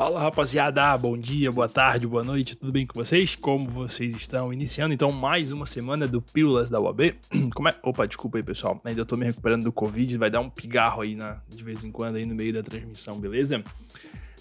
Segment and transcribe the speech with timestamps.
[0.00, 3.36] Fala rapaziada, bom dia, boa tarde, boa noite, tudo bem com vocês?
[3.36, 4.50] Como vocês estão?
[4.50, 7.16] Iniciando então mais uma semana do Pílulas da UAB.
[7.54, 7.74] Como é?
[7.82, 11.14] Opa, desculpa aí pessoal, ainda tô me recuperando do Covid, vai dar um pigarro aí
[11.14, 13.62] na, de vez em quando aí no meio da transmissão, beleza?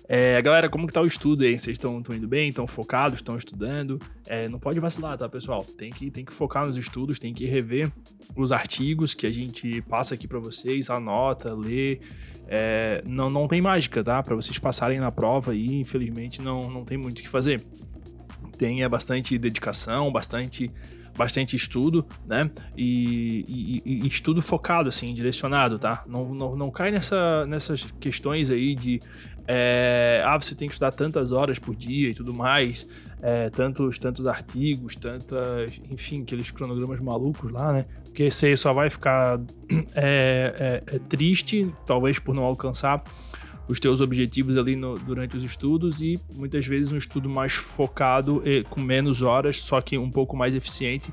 [0.07, 1.59] É, galera, como que tá o estudo aí?
[1.59, 2.47] Vocês estão indo bem?
[2.47, 3.19] Estão focados?
[3.19, 3.99] Estão estudando?
[4.27, 5.63] É, não pode vacilar, tá, pessoal?
[5.77, 7.91] Tem que, tem que focar nos estudos, tem que rever
[8.33, 11.99] os artigos que a gente passa aqui para vocês, anota, lê,
[12.51, 14.21] é, não, não tem mágica, tá?
[14.23, 17.61] Para vocês passarem na prova e infelizmente não, não tem muito o que fazer.
[18.57, 20.71] Tem é, bastante dedicação, bastante
[21.15, 22.49] bastante estudo, né?
[22.77, 23.43] E,
[23.85, 26.03] e, e, estudo focado, assim, direcionado, tá?
[26.07, 29.01] Não, não, não cai nessa, nessas questões aí de
[29.51, 32.87] é, ah, você tem que estudar tantas horas por dia e tudo mais,
[33.19, 37.85] é, tantos, tantos artigos, tantas, enfim, aqueles cronogramas malucos lá, né?
[38.03, 39.41] Porque você só vai ficar
[39.95, 43.03] é, é, é, triste, talvez por não alcançar
[43.67, 48.43] os teus objetivos ali no, durante os estudos e muitas vezes um estudo mais focado
[48.47, 51.11] e com menos horas, só que um pouco mais eficiente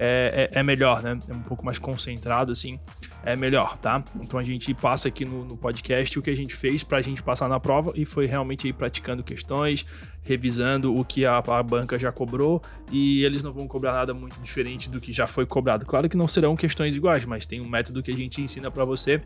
[0.00, 1.18] é, é, é, melhor, né?
[1.28, 2.78] É um pouco mais concentrado, assim,
[3.24, 4.02] é melhor, tá?
[4.22, 7.02] Então a gente passa aqui no, no podcast o que a gente fez para a
[7.02, 9.84] gente passar na prova e foi realmente aí praticando questões,
[10.22, 14.38] revisando o que a, a, banca já cobrou e eles não vão cobrar nada muito
[14.40, 15.84] diferente do que já foi cobrado.
[15.84, 18.84] Claro que não serão questões iguais, mas tem um método que a gente ensina para
[18.84, 19.20] você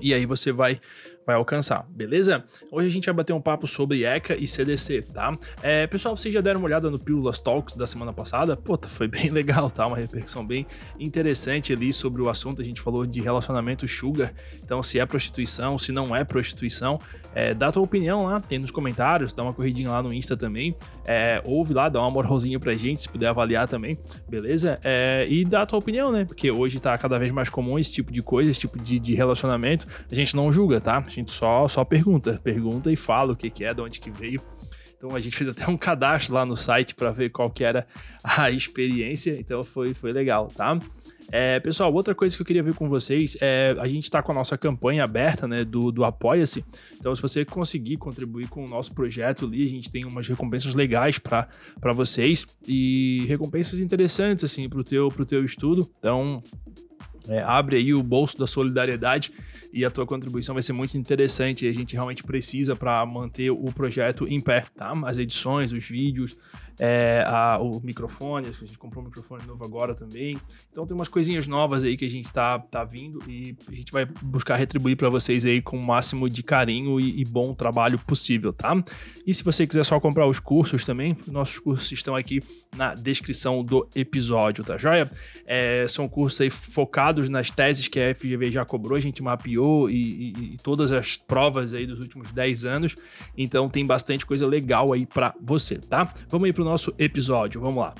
[0.00, 0.80] e aí você vai
[1.26, 2.44] vai alcançar, beleza?
[2.70, 5.32] Hoje a gente vai bater um papo sobre ECA e CDC, tá?
[5.62, 8.56] É, pessoal, vocês já deram uma olhada no Pílulas Talks da semana passada?
[8.56, 9.86] Pô, foi bem legal, tá?
[9.86, 10.66] Uma repercussão bem
[10.98, 12.60] interessante ali sobre o assunto.
[12.60, 17.00] A gente falou de relacionamento sugar, então se é prostituição, se não é prostituição,
[17.34, 20.74] é, dá tua opinião lá, tem nos comentários, dá uma corridinha lá no Insta também,
[21.06, 24.78] é, ouve lá, dá um amorrosinho pra gente, se puder avaliar também, beleza?
[24.82, 26.24] É, e dá tua opinião, né?
[26.24, 29.14] Porque hoje tá cada vez mais comum esse tipo de coisa, esse tipo de, de
[29.14, 29.86] relacionamento.
[30.10, 30.98] A gente não julga, tá?
[30.98, 34.10] A gente só, só pergunta, pergunta e fala o que, que é, de onde que
[34.10, 34.40] veio.
[34.96, 37.84] Então a gente fez até um cadastro lá no site para ver qual que era
[38.22, 40.78] a experiência, então foi, foi legal, tá?
[41.30, 44.32] É, pessoal, outra coisa que eu queria ver com vocês é a gente está com
[44.32, 46.64] a nossa campanha aberta, né, do, do Apoia-se.
[46.98, 50.74] Então, se você conseguir contribuir com o nosso projeto ali, a gente tem umas recompensas
[50.74, 51.48] legais para
[51.92, 55.90] vocês e recompensas interessantes assim para o teu, pro teu estudo.
[55.98, 56.42] Então,
[57.28, 59.32] é, abre aí o bolso da solidariedade
[59.72, 61.66] e a tua contribuição vai ser muito interessante.
[61.66, 64.92] A gente realmente precisa para manter o projeto em pé, tá?
[65.06, 66.36] As edições, os vídeos,
[66.84, 70.36] é, a, o microfone, a gente comprou um microfone novo agora também.
[70.68, 73.92] Então tem umas coisinhas novas aí que a gente tá, tá vindo e a gente
[73.92, 78.00] vai buscar retribuir para vocês aí com o máximo de carinho e, e, bom trabalho
[78.00, 78.82] possível, tá?
[79.24, 82.40] E se você quiser só comprar os cursos também, nossos cursos estão aqui
[82.76, 85.08] na descrição do episódio, tá joia?
[85.46, 89.88] É, são cursos aí focados nas teses que a FGV já cobrou, a gente mapeou
[89.88, 92.96] e, e, e todas as provas aí dos últimos 10 anos,
[93.38, 96.12] então tem bastante coisa legal aí para você, tá?
[96.28, 97.60] Vamos aí pro nosso episódio.
[97.60, 97.94] Vamos lá.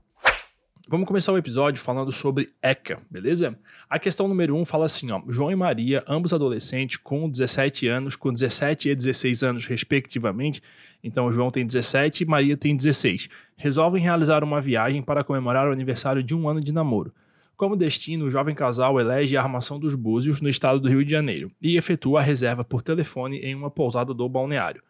[0.88, 3.58] Vamos começar o episódio falando sobre ECA, beleza?
[3.88, 7.86] A questão número 1 um fala assim, ó, João e Maria, ambos adolescentes com 17
[7.86, 10.62] anos, com 17 e 16 anos respectivamente,
[11.02, 15.72] então João tem 17 e Maria tem 16, resolvem realizar uma viagem para comemorar o
[15.72, 17.12] aniversário de um ano de namoro.
[17.56, 21.10] Como destino, o jovem casal elege a armação dos Búzios, no estado do Rio de
[21.10, 24.82] Janeiro, e efetua a reserva por telefone em uma pousada do balneário.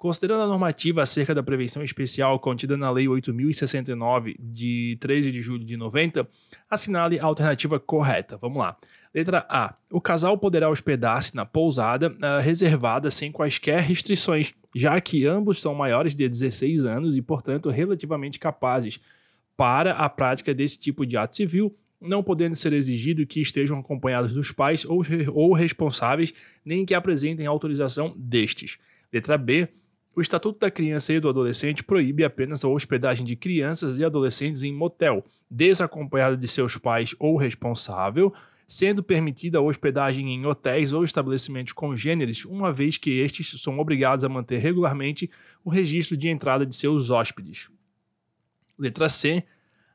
[0.00, 5.62] Considerando a normativa acerca da prevenção especial contida na Lei 8069 de 13 de julho
[5.62, 6.26] de 90,
[6.70, 8.38] assinale a alternativa correta.
[8.38, 8.78] Vamos lá.
[9.14, 9.74] Letra A.
[9.90, 15.74] O casal poderá hospedar-se na pousada uh, reservada sem quaisquer restrições, já que ambos são
[15.74, 18.98] maiores de 16 anos e, portanto, relativamente capazes
[19.54, 24.32] para a prática desse tipo de ato civil, não podendo ser exigido que estejam acompanhados
[24.32, 25.02] dos pais ou,
[25.34, 26.32] ou responsáveis,
[26.64, 28.78] nem que apresentem autorização destes.
[29.12, 29.68] Letra B
[30.14, 34.62] o Estatuto da Criança e do Adolescente proíbe apenas a hospedagem de crianças e adolescentes
[34.62, 38.34] em motel, desacompanhado de seus pais ou responsável,
[38.66, 44.24] sendo permitida a hospedagem em hotéis ou estabelecimentos congêneres, uma vez que estes são obrigados
[44.24, 45.30] a manter regularmente
[45.64, 47.68] o registro de entrada de seus hóspedes.
[48.78, 49.44] Letra C.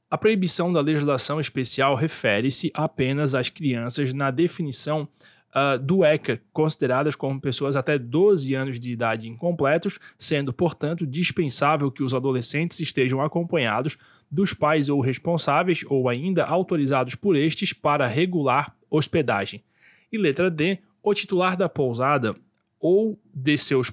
[0.09, 5.07] A proibição da legislação especial refere-se apenas às crianças na definição
[5.55, 11.89] uh, do ECA, consideradas como pessoas até 12 anos de idade incompletos, sendo, portanto, dispensável
[11.89, 13.97] que os adolescentes estejam acompanhados
[14.29, 19.63] dos pais ou responsáveis ou ainda autorizados por estes para regular hospedagem.
[20.11, 22.35] E letra D, o titular da pousada
[22.79, 23.91] ou, de seus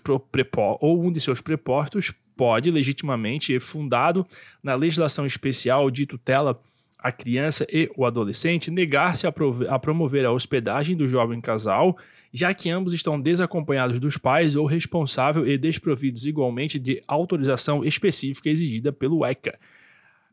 [0.81, 4.27] ou um de seus prepostos pode legitimamente, fundado
[4.63, 6.61] na legislação especial de tutela
[7.03, 9.33] a criança e o adolescente negar-se a,
[9.69, 11.97] a promover a hospedagem do jovem casal,
[12.33, 18.49] já que ambos estão desacompanhados dos pais ou responsável e desprovidos igualmente de autorização específica
[18.49, 19.59] exigida pelo ECA.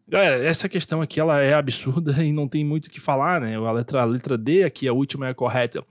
[0.08, 3.56] Galera, essa questão aqui ela é absurda e não tem muito o que falar, né?
[3.56, 5.84] A letra, a letra D aqui, a última é a correta.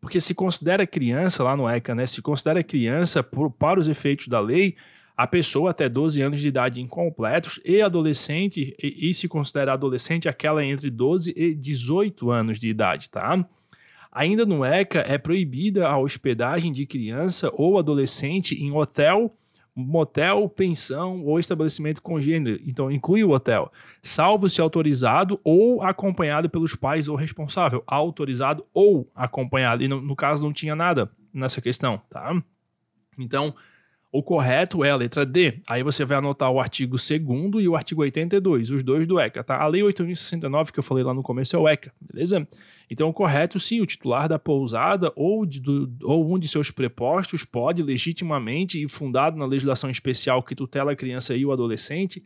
[0.00, 2.06] Porque se considera criança lá no ECA, né?
[2.06, 4.76] Se considera criança por, para os efeitos da lei,
[5.22, 10.28] a pessoa até 12 anos de idade incompletos e adolescente, e, e, se considera adolescente
[10.28, 13.48] aquela entre 12 e 18 anos de idade, tá?
[14.10, 19.32] Ainda no ECA é proibida a hospedagem de criança ou adolescente em hotel,
[19.76, 23.70] motel, pensão ou estabelecimento congênero, então inclui o hotel,
[24.02, 30.16] salvo se autorizado ou acompanhado pelos pais ou responsável, autorizado ou acompanhado, e no, no
[30.16, 32.42] caso não tinha nada nessa questão, tá?
[33.16, 33.54] Então,
[34.12, 35.62] o correto é a letra D.
[35.66, 39.42] Aí você vai anotar o artigo 2 e o artigo 82, os dois do ECA,
[39.42, 39.56] tá?
[39.56, 42.46] A lei 8069 que eu falei lá no começo é o ECA, beleza?
[42.90, 46.70] Então o correto sim, o titular da pousada ou, de, do, ou um de seus
[46.70, 52.22] prepostos pode legitimamente e fundado na legislação especial que tutela a criança e o adolescente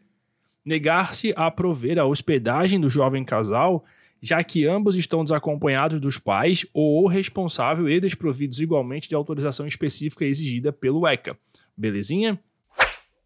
[0.65, 3.85] negar-se a prover a hospedagem do jovem casal
[4.21, 10.25] já que ambos estão desacompanhados dos pais ou responsável e desprovidos igualmente de autorização específica
[10.25, 11.39] exigida pelo ECA.
[11.77, 12.41] Belezinha?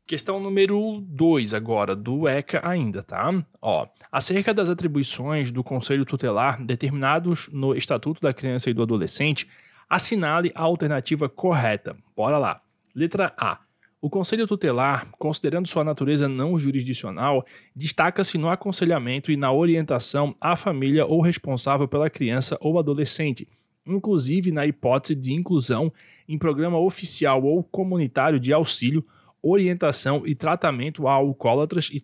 [0.06, 3.30] Questão número 2 agora, do ECA ainda, tá?
[3.62, 9.48] Ó, acerca das atribuições do Conselho Tutelar determinados no Estatuto da Criança e do Adolescente,
[9.88, 11.96] assinale a alternativa correta.
[12.16, 12.60] Bora lá.
[12.92, 13.60] Letra A.
[14.02, 17.44] O Conselho Tutelar, considerando sua natureza não jurisdicional,
[17.76, 23.46] destaca-se no aconselhamento e na orientação à família ou responsável pela criança ou adolescente,
[23.86, 25.92] inclusive na hipótese de inclusão
[26.28, 29.04] em programa oficial ou comunitário de auxílio,
[29.42, 32.00] orientação e tratamento a alcoólatras e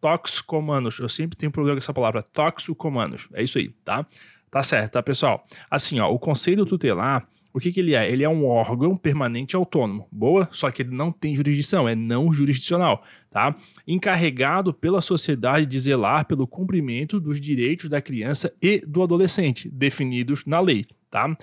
[0.00, 0.98] toxicomanos.
[0.98, 3.28] Eu sempre tenho problema com essa palavra, toxicomanos.
[3.34, 4.06] É isso aí, tá?
[4.50, 5.46] Tá certo, tá, pessoal?
[5.70, 8.10] Assim, ó, o Conselho Tutelar, o que, que ele é?
[8.10, 10.08] Ele é um órgão permanente autônomo.
[10.10, 10.48] Boa?
[10.52, 13.54] Só que ele não tem jurisdição, é não jurisdicional, tá?
[13.86, 20.44] Encarregado pela sociedade de zelar pelo cumprimento dos direitos da criança e do adolescente, definidos
[20.46, 21.36] na lei tá?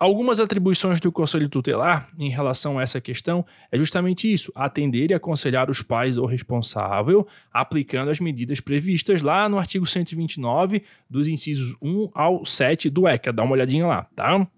[0.00, 5.14] Algumas atribuições do Conselho Tutelar em relação a essa questão é justamente isso: atender e
[5.14, 11.76] aconselhar os pais ou responsável, aplicando as medidas previstas lá no artigo 129, dos incisos
[11.82, 13.30] 1 ao 7 do ECA.
[13.30, 14.48] Dá uma olhadinha lá, tá?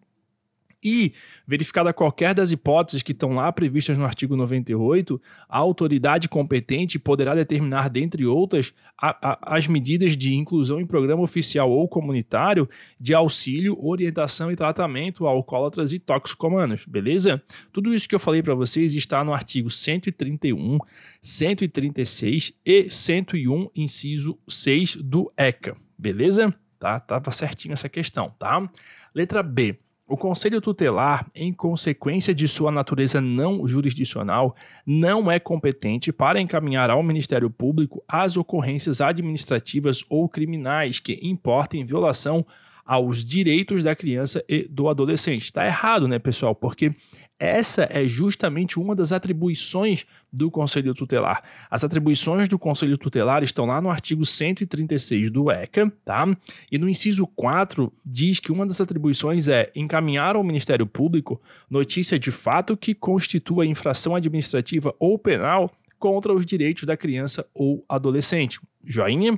[0.85, 1.13] E,
[1.47, 7.37] verificada qualquer das hipóteses que estão lá previstas no artigo 98, a autoridade competente poderá
[7.37, 12.69] determinar, dentre outras, a, a, as medidas de inclusão em programa oficial ou comunitário
[12.99, 17.41] de auxílio, orientação e tratamento a alcoólatras e toxicomanos, beleza?
[17.73, 20.79] Tudo isso que eu falei para vocês está no artigo 131,
[21.21, 26.53] 136 e 101, inciso 6 do ECA, beleza?
[26.81, 26.99] Tá?
[26.99, 28.69] Tava certinho essa questão, tá?
[29.15, 29.79] Letra B.
[30.13, 34.55] O Conselho Tutelar, em consequência de sua natureza não jurisdicional,
[34.87, 41.87] não é competente para encaminhar ao Ministério Público as ocorrências administrativas ou criminais que importem
[41.87, 42.45] violação
[42.85, 45.45] aos direitos da criança e do adolescente.
[45.45, 46.55] Está errado, né, pessoal?
[46.55, 46.95] Porque
[47.39, 51.43] essa é justamente uma das atribuições do Conselho Tutelar.
[51.69, 56.25] As atribuições do Conselho Tutelar estão lá no artigo 136 do ECA, tá?
[56.71, 62.17] E no inciso 4 diz que uma das atribuições é encaminhar ao Ministério Público notícia
[62.17, 68.61] de fato que constitua infração administrativa ou penal contra os direitos da criança ou adolescente.
[68.85, 69.37] Joinha?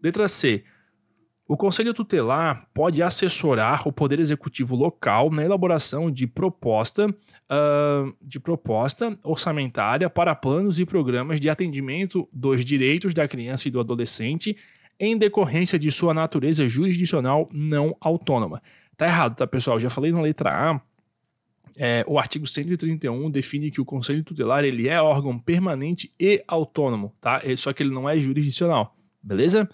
[0.00, 0.62] Letra C
[1.48, 8.40] o Conselho Tutelar pode assessorar o Poder Executivo local na elaboração de proposta, uh, de
[8.40, 14.56] proposta orçamentária para planos e programas de atendimento dos direitos da criança e do adolescente
[14.98, 18.60] em decorrência de sua natureza jurisdicional não autônoma.
[18.96, 19.78] Tá errado, tá, pessoal?
[19.78, 20.80] Já falei na letra A.
[21.78, 27.14] É, o artigo 131 define que o Conselho Tutelar ele é órgão permanente e autônomo,
[27.20, 27.42] tá?
[27.56, 29.68] Só que ele não é jurisdicional, beleza?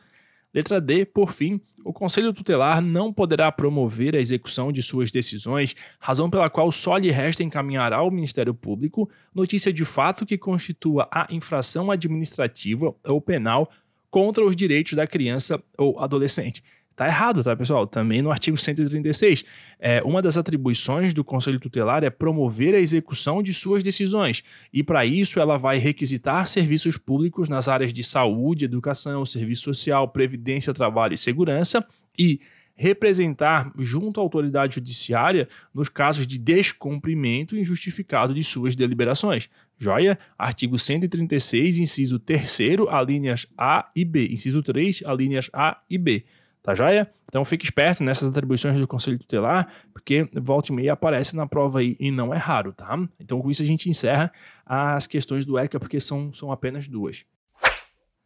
[0.55, 5.75] Letra D, por fim, o Conselho Tutelar não poderá promover a execução de suas decisões,
[5.99, 11.09] razão pela qual só lhe resta encaminhar ao Ministério Público notícia de fato que constitua
[11.11, 13.71] a infração administrativa ou penal
[14.11, 16.63] contra os direitos da criança ou adolescente.
[16.95, 17.87] Tá errado, tá, pessoal?
[17.87, 19.45] Também no artigo 136.
[19.79, 24.45] É, uma das atribuições do Conselho Tutelar é promover a execução de suas decisões.
[24.73, 30.09] E para isso ela vai requisitar serviços públicos nas áreas de saúde, educação, serviço social,
[30.09, 31.85] previdência, trabalho e segurança
[32.19, 32.41] e
[32.75, 39.49] representar junto à autoridade judiciária nos casos de descumprimento injustificado de suas deliberações.
[39.79, 40.19] Joia?
[40.39, 42.59] Artigo 136, inciso 3
[42.91, 44.29] alíneas A e B.
[44.31, 46.25] Inciso 3, alíneas A e B.
[46.63, 47.13] Tá joia?
[47.29, 51.81] Então fique esperto nessas atribuições do Conselho Tutelar, porque volta e meia aparece na prova
[51.81, 52.97] aí e não é raro, tá?
[53.19, 54.31] Então com isso a gente encerra
[54.65, 57.25] as questões do ECA, porque são, são apenas duas.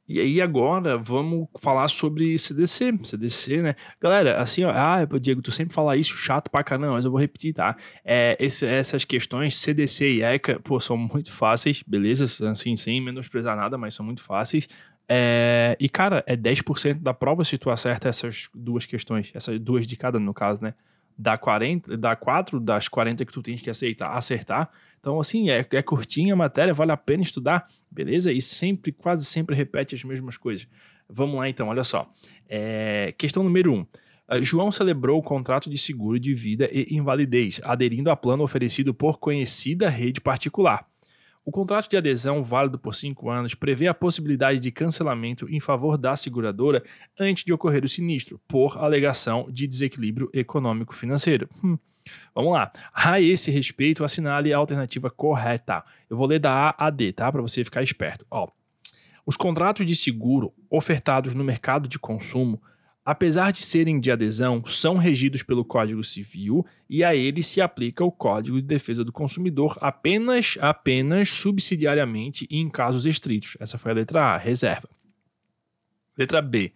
[0.09, 3.75] E aí agora vamos falar sobre CDC, CDC, né?
[4.01, 7.19] Galera, assim, ó, ah, Diego, tu sempre fala isso, chato pra caramba, mas eu vou
[7.19, 7.77] repetir, tá?
[8.05, 12.25] É, esse, essas questões, CDC e ECA, pô, são muito fáceis, beleza?
[12.49, 14.69] Assim, sem menosprezar nada, mas são muito fáceis.
[15.09, 19.87] É, e, cara, é 10% da prova se tu acerta essas duas questões, essas duas
[19.87, 20.75] de cada, no caso, né?
[21.19, 24.71] Dá 40, dá 4 das 40 que tu tens que aceitar, acertar.
[25.01, 28.33] Então, assim, é, é curtinha a matéria, vale a pena estudar, beleza?
[28.33, 30.69] E sempre, quase sempre repete as mesmas coisas.
[31.09, 32.13] Vamos lá, então, olha só.
[32.49, 33.77] É, questão número 1.
[33.77, 33.81] Um.
[33.81, 38.93] Uh, João celebrou o contrato de seguro de vida e invalidez, aderindo a plano oferecido
[38.93, 40.85] por conhecida rede particular.
[41.47, 45.97] O contrato de adesão, válido por cinco anos, prevê a possibilidade de cancelamento em favor
[45.97, 46.83] da seguradora
[47.17, 51.49] antes de ocorrer o sinistro, por alegação de desequilíbrio econômico-financeiro.
[51.63, 51.79] Hum.
[52.35, 52.73] Vamos lá.
[52.93, 55.85] A esse respeito, assinale a alternativa correta.
[56.11, 57.31] Eu vou ler da A a D, tá?
[57.31, 58.27] Para você ficar esperto.
[58.29, 58.49] Ó,
[59.25, 62.61] os contratos de seguro ofertados no mercado de consumo
[63.07, 68.05] apesar de serem de adesão, são regidos pelo Código Civil e a eles se aplica
[68.05, 73.57] o Código de Defesa do Consumidor apenas, apenas subsidiariamente e em casos estritos.
[73.61, 74.89] Essa foi a letra A, reserva.
[76.19, 76.73] Letra B.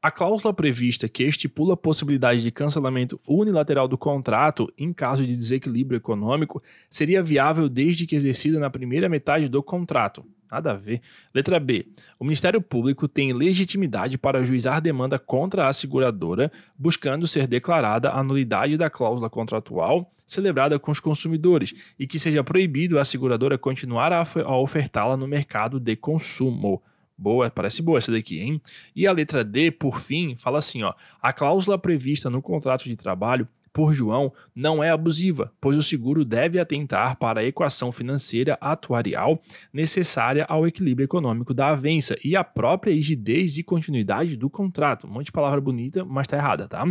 [0.00, 5.36] A cláusula prevista que estipula a possibilidade de cancelamento unilateral do contrato em caso de
[5.36, 10.24] desequilíbrio econômico seria viável desde que exercida na primeira metade do contrato.
[10.48, 11.00] Nada a ver.
[11.34, 11.88] Letra B.
[12.16, 18.22] O Ministério Público tem legitimidade para ajuizar demanda contra a seguradora, buscando ser declarada a
[18.22, 24.12] nulidade da cláusula contratual celebrada com os consumidores e que seja proibido a seguradora continuar
[24.12, 26.82] a ofertá-la no mercado de consumo.
[27.18, 28.62] Boa, parece boa essa daqui, hein?
[28.94, 32.94] E a letra D, por fim, fala assim, ó: a cláusula prevista no contrato de
[32.94, 38.56] trabalho por João não é abusiva, pois o seguro deve atentar para a equação financeira
[38.60, 39.40] atuarial
[39.72, 45.06] necessária ao equilíbrio econômico da avença e a própria rigidez e continuidade do contrato.
[45.06, 46.84] Um monte de palavra bonita, mas tá errada, tá?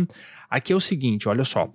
[0.48, 1.70] Aqui é o seguinte, olha só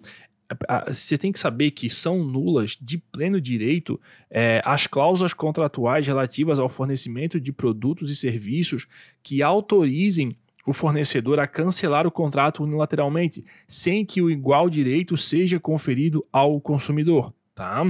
[0.88, 6.60] você tem que saber que são nulas de pleno direito é, as cláusulas contratuais relativas
[6.60, 8.88] ao fornecimento de produtos e serviços
[9.22, 15.60] que autorizem o fornecedor a cancelar o contrato unilateralmente, sem que o igual direito seja
[15.60, 17.34] conferido ao consumidor.
[17.54, 17.84] Tá?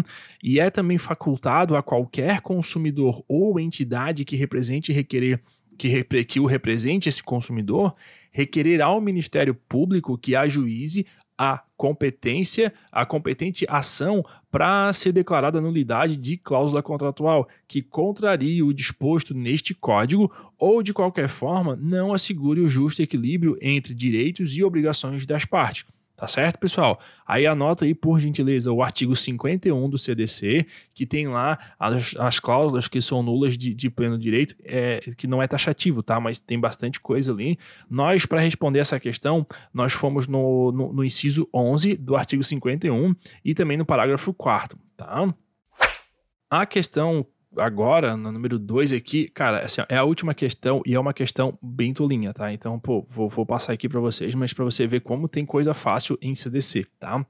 [0.44, 5.40] E é também facultado a qualquer consumidor ou entidade que represente requerer
[5.78, 7.96] que, repre, que o represente esse consumidor
[8.32, 11.06] requerer ao Ministério Público que ajuize
[11.38, 18.74] a competência, a competente ação para ser declarada nulidade de cláusula contratual que contraria o
[18.74, 24.64] disposto neste código ou, de qualquer forma, não assegure o justo equilíbrio entre direitos e
[24.64, 25.86] obrigações das partes.
[26.24, 27.02] Tá certo, pessoal?
[27.28, 32.40] Aí anota aí, por gentileza, o artigo 51 do CDC, que tem lá as, as
[32.40, 36.22] cláusulas que são nulas de, de pleno direito, é, que não é taxativo, tá?
[36.22, 37.60] Mas tem bastante coisa ali.
[37.90, 43.14] Nós, para responder essa questão, nós fomos no, no, no inciso 11 do artigo 51
[43.44, 45.28] e também no parágrafo 4 tá?
[46.50, 51.00] A questão agora, no número 2 aqui, cara, assim, é a última questão e é
[51.00, 52.52] uma questão bem tolinha, tá?
[52.52, 55.74] Então, pô, vou, vou passar aqui para vocês, mas para você ver como tem coisa
[55.74, 57.26] fácil em CDC, tá?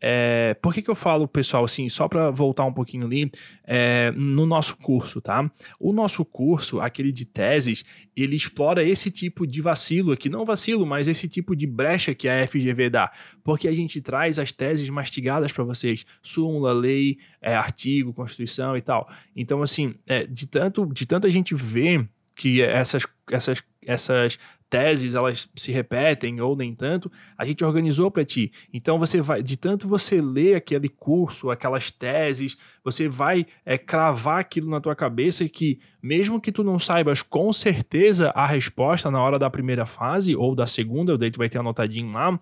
[0.00, 3.30] É, por que, que eu falo, pessoal, assim, só para voltar um pouquinho ali,
[3.64, 5.50] é, no nosso curso, tá?
[5.78, 7.84] O nosso curso, aquele de teses,
[8.16, 12.28] ele explora esse tipo de vacilo aqui, não vacilo, mas esse tipo de brecha que
[12.28, 13.12] a FGV dá,
[13.44, 18.80] porque a gente traz as teses mastigadas para vocês, súmula, lei, é, artigo, constituição e
[18.80, 19.08] tal.
[19.36, 24.38] Então, assim, é, de tanto de tanto a gente vê que essas, essas, essas
[24.70, 28.52] teses elas se repetem ou nem tanto, a gente organizou para ti.
[28.72, 34.38] Então você vai, de tanto você ler aquele curso, aquelas teses, você vai é, cravar
[34.38, 39.20] aquilo na tua cabeça que mesmo que tu não saibas com certeza a resposta na
[39.20, 42.38] hora da primeira fase ou da segunda, daí tu vai ter anotadinho lá,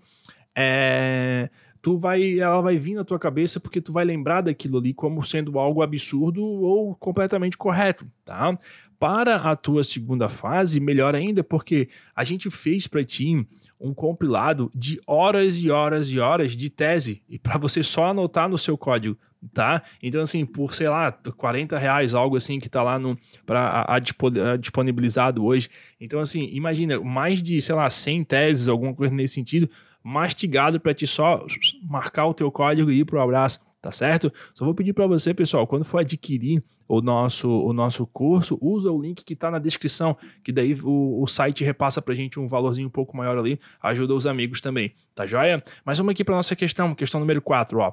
[0.54, 1.48] é,
[1.80, 5.22] tu vai, ela vai vir na tua cabeça porque tu vai lembrar daquilo ali como
[5.22, 8.58] sendo algo absurdo ou completamente correto, tá?
[8.98, 13.46] Para a tua segunda fase, melhor ainda, porque a gente fez para ti
[13.80, 18.48] um compilado de horas e horas e horas de tese e para você só anotar
[18.48, 19.16] no seu código,
[19.54, 19.84] tá?
[20.02, 23.16] Então, assim, por, sei lá, 40 reais, algo assim que tá lá no,
[23.46, 25.68] pra, a, a disponibilizado hoje.
[26.00, 29.70] Então, assim, imagina, mais de, sei lá, 100 teses, alguma coisa nesse sentido,
[30.08, 31.44] mastigado para te só
[31.82, 33.60] marcar o teu código e ir pro abraço.
[33.80, 34.32] tá certo?
[34.54, 38.90] Só vou pedir para você, pessoal, quando for adquirir o nosso, o nosso curso, usa
[38.90, 42.48] o link que está na descrição, que daí o, o site repassa para gente um
[42.48, 45.62] valorzinho um pouco maior ali, ajuda os amigos também, tá joia?
[45.84, 47.92] Mas vamos aqui para nossa questão, questão número 4, ó.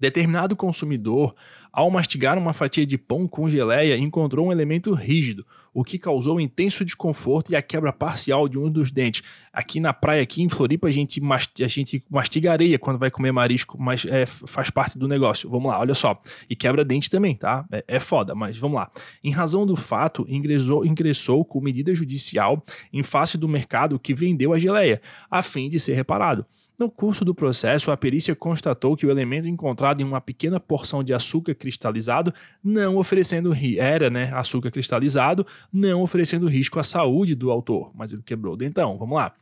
[0.00, 1.34] Determinado consumidor,
[1.72, 6.40] ao mastigar uma fatia de pão com geleia, encontrou um elemento rígido, o que causou
[6.40, 9.24] intenso desconforto e a quebra parcial de um dos dentes.
[9.52, 11.20] Aqui na praia, aqui em Floripa, a gente,
[11.60, 15.50] a gente mastiga areia quando vai comer marisco, mas é, faz parte do negócio.
[15.50, 16.20] Vamos lá, olha só.
[16.48, 17.64] E quebra dente também, tá?
[17.72, 18.88] É, é foda, mas vamos lá.
[19.22, 24.52] Em razão do fato, ingressou, ingressou com medida judicial em face do mercado que vendeu
[24.52, 26.46] a geleia, a fim de ser reparado.
[26.76, 31.04] No curso do processo, a perícia constatou que o elemento encontrado em uma pequena porção
[31.04, 37.50] de açúcar cristalizado, não oferecendo era, né, açúcar cristalizado, não oferecendo risco à saúde do
[37.50, 38.98] autor, mas ele quebrou o dentão.
[38.98, 39.32] Vamos lá.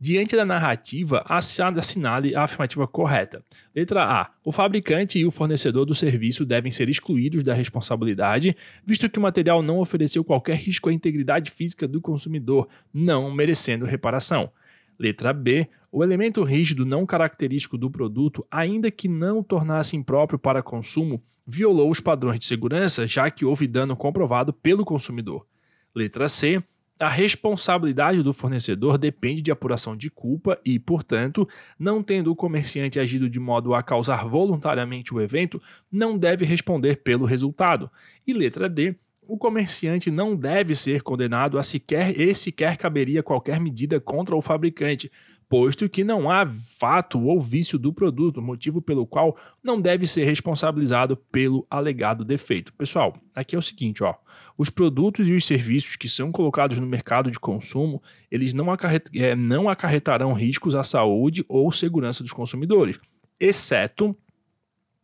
[0.00, 3.42] Diante da narrativa, assinale a afirmativa correta.
[3.74, 4.30] Letra A.
[4.44, 8.56] O fabricante e o fornecedor do serviço devem ser excluídos da responsabilidade,
[8.86, 13.84] visto que o material não ofereceu qualquer risco à integridade física do consumidor, não merecendo
[13.84, 14.52] reparação.
[14.98, 15.68] Letra B.
[15.90, 21.90] O elemento rígido não característico do produto, ainda que não tornasse impróprio para consumo, violou
[21.90, 25.46] os padrões de segurança, já que houve dano comprovado pelo consumidor.
[25.94, 26.62] Letra C.
[27.00, 32.98] A responsabilidade do fornecedor depende de apuração de culpa e, portanto, não tendo o comerciante
[32.98, 35.62] agido de modo a causar voluntariamente o evento,
[35.92, 37.88] não deve responder pelo resultado.
[38.26, 38.96] E letra D
[39.28, 44.40] o comerciante não deve ser condenado a sequer e sequer caberia qualquer medida contra o
[44.40, 45.12] fabricante,
[45.46, 50.24] posto que não há fato ou vício do produto, motivo pelo qual não deve ser
[50.24, 52.72] responsabilizado pelo alegado defeito.
[52.72, 54.14] Pessoal, aqui é o seguinte, ó,
[54.56, 59.10] os produtos e os serviços que são colocados no mercado de consumo, eles não, acarret
[59.14, 62.98] é, não acarretarão riscos à saúde ou segurança dos consumidores,
[63.38, 64.16] exceto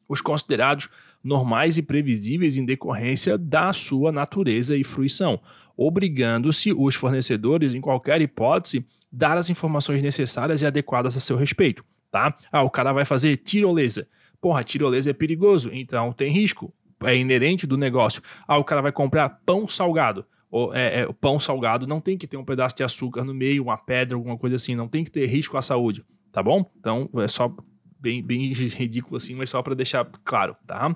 [0.08, 0.88] os considerados
[1.22, 5.40] normais e previsíveis em decorrência da sua natureza e fruição,
[5.76, 11.84] obrigando-se os fornecedores, em qualquer hipótese, dar as informações necessárias e adequadas a seu respeito,
[12.10, 12.36] tá?
[12.52, 14.06] Ah, o cara vai fazer tirolesa.
[14.40, 18.22] Porra, tirolesa é perigoso, então tem risco, é inerente do negócio.
[18.46, 20.24] Ah, o cara vai comprar pão salgado.
[20.50, 23.64] O, é, é, pão salgado não tem que ter um pedaço de açúcar no meio,
[23.64, 26.70] uma pedra, alguma coisa assim, não tem que ter risco à saúde, tá bom?
[26.78, 27.52] Então é só
[28.04, 30.94] bem, bem ridículo assim, mas só para deixar claro, tá?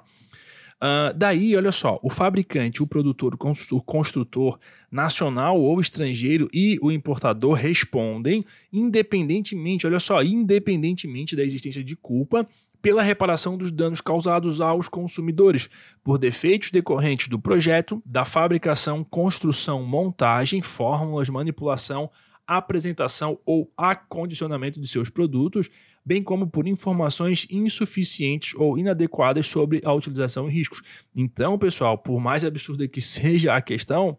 [0.78, 3.36] Uh, daí, olha só, o fabricante, o produtor,
[3.72, 4.60] o construtor
[4.92, 12.46] nacional ou estrangeiro e o importador respondem independentemente, olha só, independentemente da existência de culpa
[12.80, 15.68] pela reparação dos danos causados aos consumidores
[16.04, 22.08] por defeitos decorrentes do projeto, da fabricação, construção, montagem, fórmulas, manipulação,
[22.46, 25.68] apresentação ou acondicionamento de seus produtos,
[26.08, 30.80] bem como por informações insuficientes ou inadequadas sobre a utilização e riscos.
[31.14, 34.16] Então, pessoal, por mais absurda que seja a questão,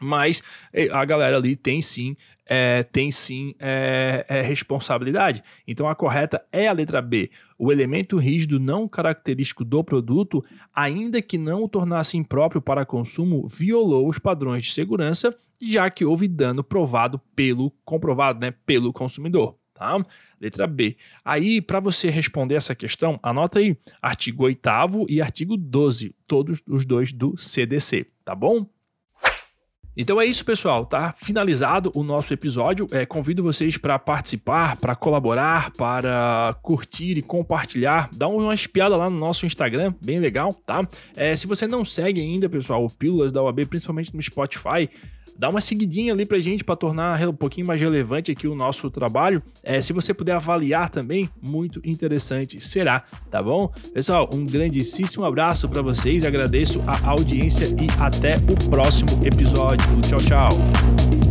[0.00, 0.42] mas
[0.72, 5.44] eh, a galera ali tem sim, é, tem sim é, é, responsabilidade.
[5.64, 7.30] Então a correta é a letra B.
[7.56, 13.46] O elemento rígido não característico do produto, ainda que não o tornasse impróprio para consumo,
[13.46, 19.56] violou os padrões de segurança, já que houve dano provado pelo comprovado, né, pelo consumidor
[19.78, 20.04] tá?
[20.40, 20.96] Letra B.
[21.24, 26.84] Aí, para você responder essa questão, anota aí artigo 8 e artigo 12, todos os
[26.84, 28.66] dois do CDC, tá bom?
[29.98, 31.14] Então é isso, pessoal, tá?
[31.16, 32.86] Finalizado o nosso episódio.
[32.90, 38.10] É, convido vocês para participar, para colaborar, para curtir e compartilhar.
[38.12, 40.86] Dá uma espiada lá no nosso Instagram, bem legal, tá?
[41.16, 44.90] É, se você não segue ainda, pessoal, o Pílulas da UAB, principalmente no Spotify,
[45.38, 48.90] dá uma seguidinha ali pra gente para tornar um pouquinho mais relevante aqui o nosso
[48.90, 49.42] trabalho.
[49.62, 53.72] É, se você puder avaliar também, muito interessante será, tá bom?
[53.92, 59.86] Pessoal, um grandíssimo abraço para vocês, agradeço a audiência e até o próximo episódio.
[60.00, 61.25] Tchau, tchau.